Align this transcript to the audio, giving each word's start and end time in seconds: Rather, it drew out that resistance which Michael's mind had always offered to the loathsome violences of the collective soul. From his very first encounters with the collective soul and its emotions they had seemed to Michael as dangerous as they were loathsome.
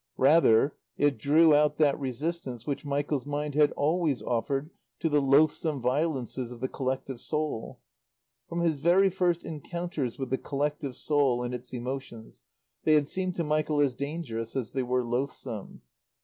Rather, 0.17 0.75
it 0.97 1.19
drew 1.19 1.53
out 1.53 1.77
that 1.77 1.99
resistance 1.99 2.65
which 2.65 2.83
Michael's 2.83 3.27
mind 3.27 3.53
had 3.53 3.71
always 3.73 4.19
offered 4.23 4.71
to 4.99 5.09
the 5.09 5.21
loathsome 5.21 5.79
violences 5.79 6.51
of 6.51 6.59
the 6.59 6.67
collective 6.67 7.19
soul. 7.19 7.79
From 8.49 8.61
his 8.61 8.73
very 8.73 9.11
first 9.11 9.45
encounters 9.45 10.17
with 10.17 10.31
the 10.31 10.39
collective 10.39 10.95
soul 10.95 11.43
and 11.43 11.53
its 11.53 11.71
emotions 11.71 12.41
they 12.83 12.93
had 12.93 13.07
seemed 13.07 13.35
to 13.35 13.43
Michael 13.43 13.79
as 13.79 13.93
dangerous 13.93 14.55
as 14.55 14.73
they 14.73 14.81
were 14.81 15.03
loathsome. 15.05 15.83